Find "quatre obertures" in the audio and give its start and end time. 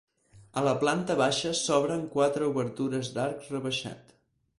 2.15-3.13